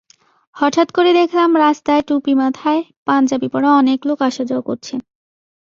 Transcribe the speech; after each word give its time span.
হঠাৎ 0.55 0.87
করেই 0.91 1.13
দেখলাম, 1.13 1.49
রাস্তায় 1.57 2.01
টুপি 2.01 2.33
মাথায়, 2.33 2.81
পাঞ্জাবি 3.05 3.47
পরা 3.47 3.69
অনেক 3.71 3.99
লোক 4.05 4.19
আসা-যাওয়া 4.21 4.61
করছে। 4.61 4.93